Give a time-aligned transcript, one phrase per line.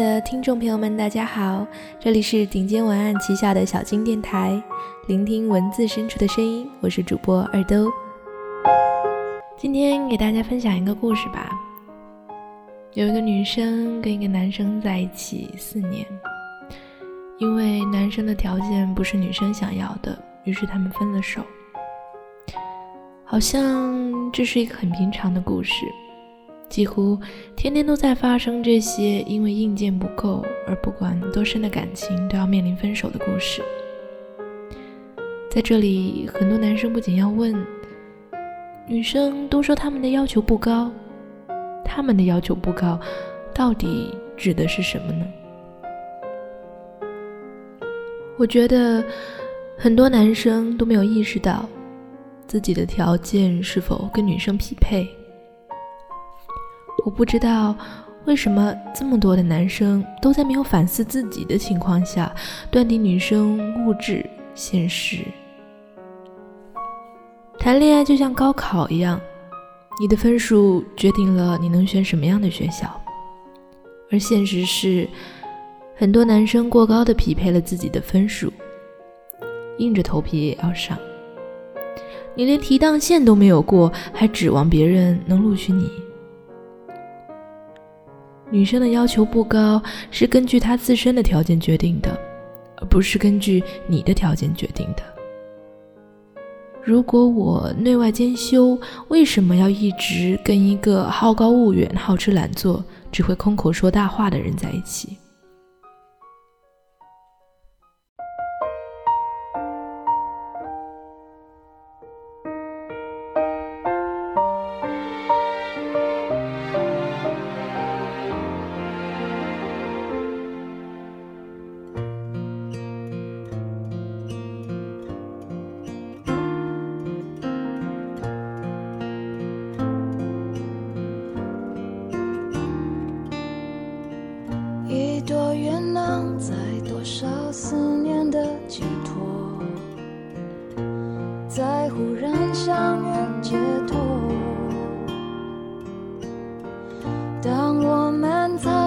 [0.00, 1.66] 的听众朋友们，大家好，
[1.98, 4.58] 这里是顶尖文案旗下的小金电台，
[5.06, 7.86] 聆听文字深处的声音，我是主播二兜。
[9.58, 11.50] 今天给大家分享一个故事吧。
[12.94, 16.06] 有一个女生跟一个男生在一起四年，
[17.36, 21.42] 因为男生的条件不是女生想要的，于是他们分了手。
[23.22, 25.84] 好像这是一个很平常的故事。
[26.70, 27.18] 几乎
[27.56, 33.60] 天天都在发生这些因为硬件不够而不管多深的感情都要面临分手的故事。
[35.50, 37.52] 在这里，很多男生不仅要问，
[38.86, 40.88] 女生都说他们的要求不高，
[41.84, 42.98] 他们的要求不高，
[43.52, 45.26] 到底指的是什么呢？
[48.38, 49.04] 我觉得
[49.76, 51.68] 很多男生都没有意识到
[52.46, 55.04] 自己的条件是否跟女生匹配。
[57.04, 57.74] 我不知道
[58.26, 62.30] 为什么这么多的男生都在没有反思自己的情况下，
[62.70, 65.18] 断定女生物质现实。
[67.58, 69.20] 谈恋爱就像高考一样，
[70.00, 72.88] 你的分数决定了你能选什么样的学校，
[74.10, 75.08] 而现实是，
[75.96, 78.52] 很多男生过高的匹配了自己的分数，
[79.78, 80.96] 硬着头皮也要上。
[82.34, 85.90] 你连提档线都没有过，还指望别人能录取你？
[88.50, 92.18] 女生的要求不高，是根据她自身的条件决定的，
[92.76, 95.02] 而不是根据你的条件决定的。
[96.82, 98.76] 如果我内外兼修，
[99.08, 105.16] 为什么要一直跟一个好高骛远、好吃懒做、只会空口说大话的人在一起？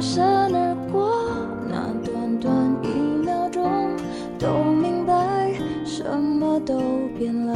[0.00, 1.12] 身而过，
[1.68, 2.88] 那短短一
[3.22, 3.70] 秒钟，
[4.38, 5.52] 都明白
[5.84, 6.80] 什么都
[7.18, 7.54] 变了。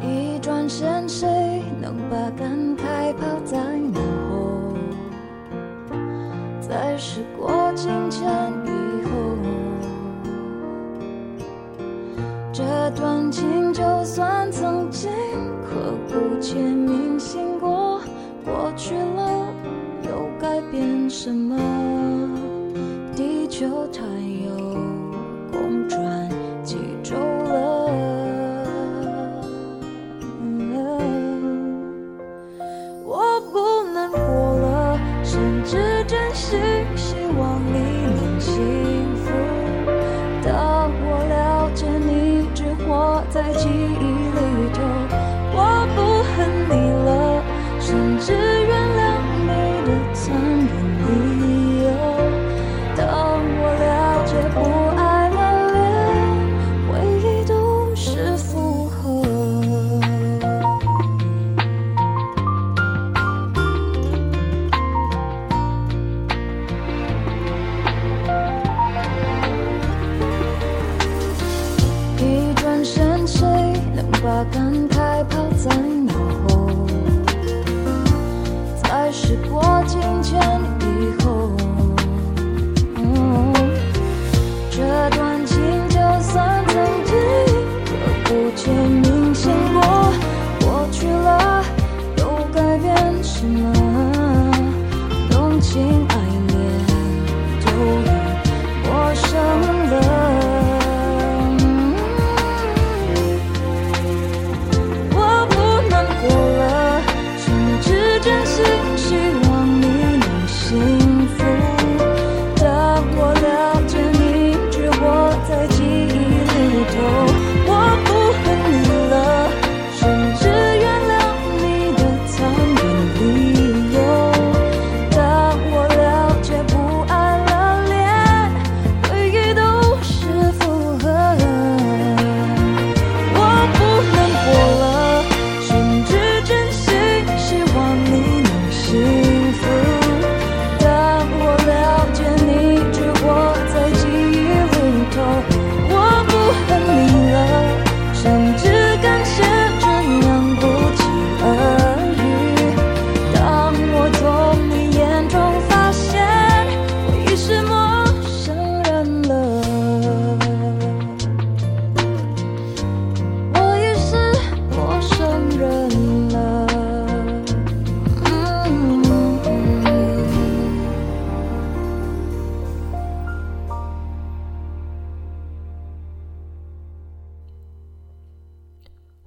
[0.00, 3.58] 一转身，谁能把感慨抛在
[3.92, 4.00] 脑
[4.30, 4.74] 后？
[6.60, 8.22] 在时过境迁
[8.64, 8.68] 以
[9.06, 9.10] 后，
[12.52, 15.10] 这段情就算曾经
[15.64, 17.63] 刻骨铭心。
[18.76, 19.52] 去了
[20.02, 21.56] 又改变什么？
[23.14, 24.02] 地球它
[24.44, 24.50] 又
[25.52, 26.28] 公转
[26.64, 27.90] 几周了？
[33.04, 36.58] 我不能过了，甚至真心
[36.96, 37.78] 希望你
[38.16, 38.60] 能幸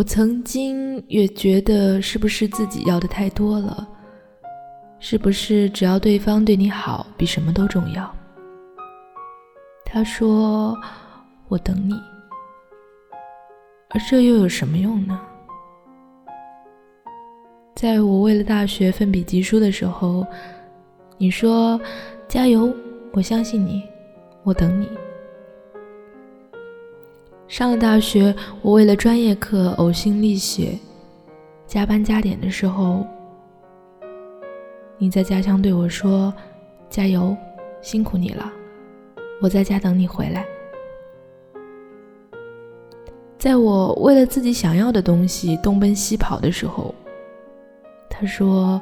[0.00, 3.86] 我曾经也觉得是不是自己要的太多了？
[4.98, 8.10] 是不是只要对方对你好，比什么都重要？
[9.84, 10.74] 他说
[11.48, 11.92] ：“我等你。”
[13.92, 15.20] 而这又有什么用呢？
[17.76, 20.26] 在我为了大学奋笔疾书的时候，
[21.18, 21.78] 你说
[22.26, 22.74] ：“加油，
[23.12, 23.82] 我相信你，
[24.44, 24.88] 我等你。”
[27.50, 28.32] 上了大学，
[28.62, 30.78] 我为了专业课呕心沥血，
[31.66, 33.04] 加班加点的时候，
[34.98, 36.32] 你在家乡对我说
[36.88, 37.36] ：“加油，
[37.82, 38.48] 辛苦你了，
[39.42, 40.46] 我在家等你回来。”
[43.36, 46.94] 在我为了自己想要的东西东奔西跑的时候，
[48.08, 48.80] 他说：“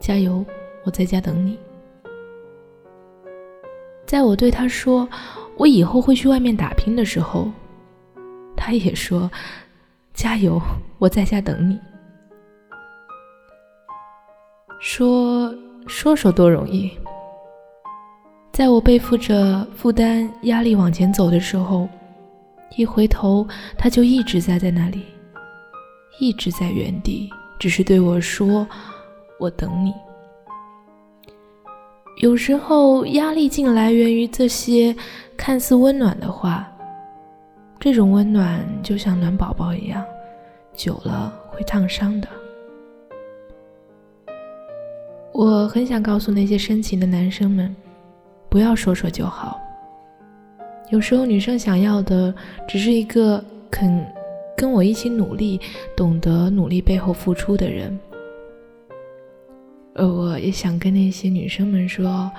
[0.00, 0.42] 加油，
[0.82, 1.58] 我在家等你。”
[4.06, 5.06] 在我对他说
[5.58, 7.46] ：“我以后会去外面打拼的时候。”
[8.56, 9.30] 他也说
[10.14, 10.60] ：“加油，
[10.98, 11.78] 我在家等你。”
[14.80, 15.54] 说
[15.86, 16.90] 说说多容易，
[18.52, 21.88] 在我背负着负担、压力往前走的时候，
[22.76, 23.46] 一回头，
[23.78, 25.04] 他就一直在在那里，
[26.18, 28.66] 一直在原地，只是对我说
[29.40, 29.92] ：“我等你。”
[32.22, 34.96] 有时候压力竟来源于这些
[35.36, 36.66] 看似温暖的话。
[37.78, 40.04] 这种温暖就像暖宝宝一样，
[40.74, 42.28] 久了会烫伤的。
[45.32, 47.74] 我很想告诉那些深情的男生们，
[48.48, 49.60] 不要说说就好。
[50.88, 52.34] 有时候女生想要的
[52.66, 54.04] 只是一个肯
[54.56, 55.60] 跟我一起努力、
[55.94, 57.98] 懂得努力背后付出的人。
[59.94, 62.30] 而我也想跟那些女生们说，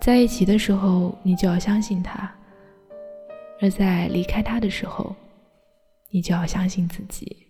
[0.00, 2.30] 在一起的时候，你就要相信他。
[3.60, 5.14] 而在离开他的时候，
[6.10, 7.46] 你就要相信自己。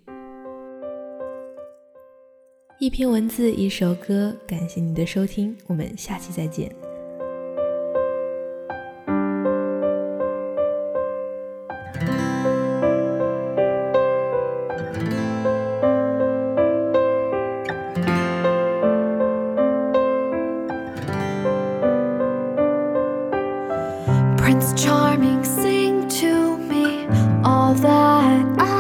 [2.79, 6.71] 一篇文字，一首歌，感谢你的收听，我们下期再见。
[27.83, 28.59] that.
[28.59, 28.76] I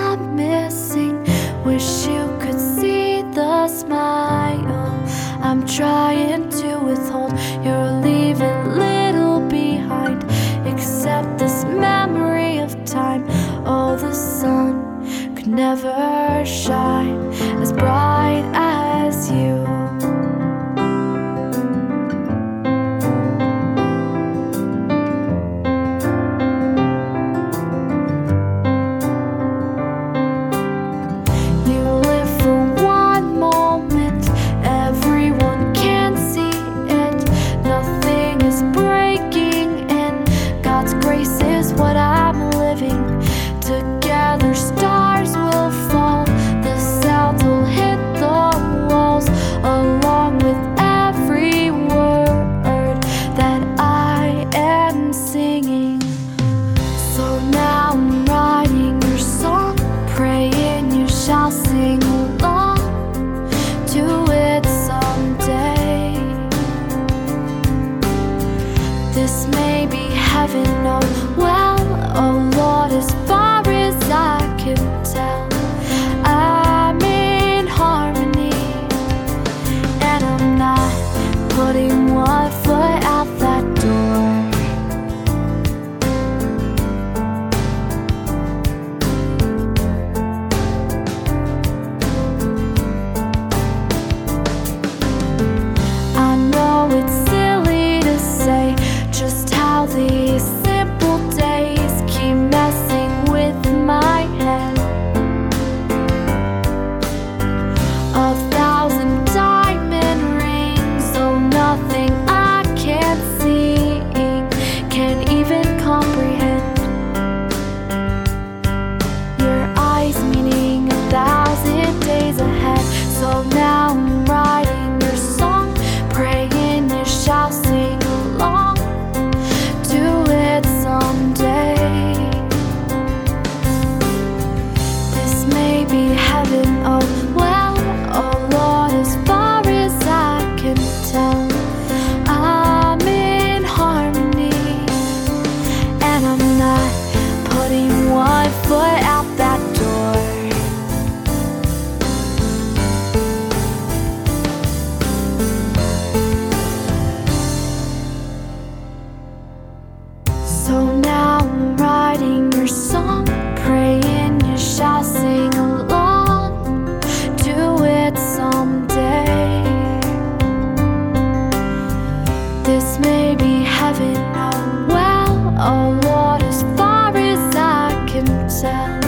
[178.56, 179.04] myself.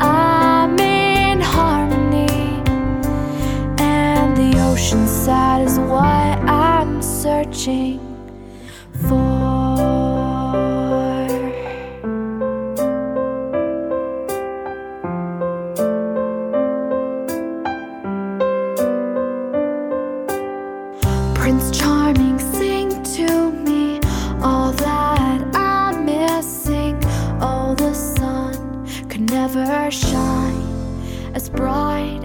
[0.00, 2.26] I'm in harmony,
[3.78, 8.00] and the ocean side is what I'm searching
[9.08, 9.52] for.
[21.34, 22.01] Prince Charming.
[31.52, 32.21] bright.